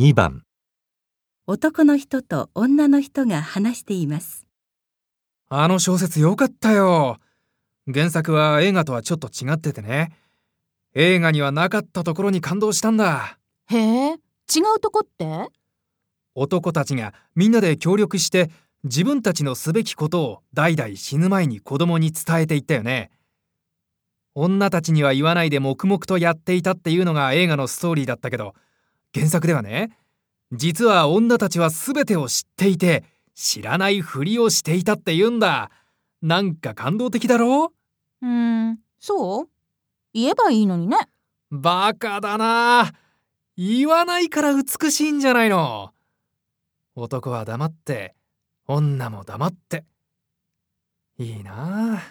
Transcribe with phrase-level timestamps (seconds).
[0.00, 0.44] 2番
[1.46, 4.46] 男の人と女の人が話しています。
[5.50, 7.18] あの小説良かったよ。
[7.92, 10.16] 原作は映画とはちょっと違っててね。
[10.94, 13.38] 映画にはなかったところに感動したんだ。
[13.66, 14.14] へえ、違
[14.74, 15.50] うとこって？
[16.34, 18.50] 男たちがみんなで協力して
[18.84, 23.10] 自分たちのすべきことを代々死ぬ前に子供に伝えていったよね。
[24.34, 28.54] 女たちには言わないで黙々とやっていたっていうのが映画のストーリーだったけど、
[29.14, 29.96] 原作ではね、
[30.52, 35.70] 実は女たちは全てを知っていて、知らないふりをしていたって言うんだ。
[36.22, 37.72] なんか感動的だろ？
[38.22, 39.48] うーん、そう？
[40.12, 40.96] 言えばいいのにね。
[41.50, 42.92] バカだな。
[43.56, 45.92] 言わないから美しいんじゃないの。
[46.94, 48.14] 男は黙って、
[48.66, 49.84] 女も黙って。
[51.18, 52.02] いいな。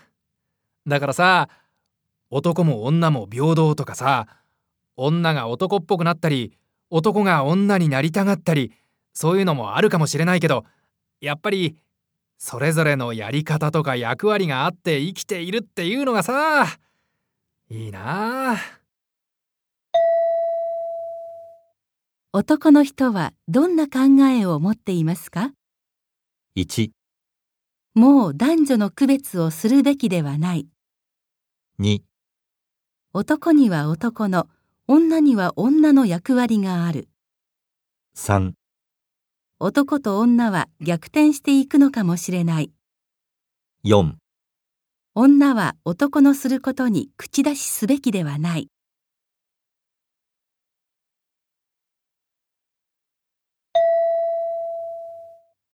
[0.88, 1.50] だからさ、
[2.30, 4.27] 男も女も平等とかさ、
[4.95, 6.58] 女が男っぽくなったり、
[6.89, 8.73] 男が女になりたがったり、
[9.13, 10.66] そういうのもあるかもしれないけど、
[11.21, 11.77] やっぱり、
[12.38, 16.66] それぞれのやり方とか役割があって生きているっていうのがさ、
[17.69, 18.58] いいなあ。
[22.31, 25.52] 男の人はどんな考えを持っていますか
[26.55, 26.92] ？1、
[27.95, 30.67] もう男女の区別をするべきではない。
[31.80, 32.02] 2、
[33.14, 34.47] 男には男の、
[34.92, 37.09] 女には女の役割がある。
[38.18, 38.54] 3、
[39.59, 42.72] 男と女は逆転していくのかもしれない。
[43.86, 44.14] 4
[45.14, 48.72] 女は男のすることに口出しすべきではない。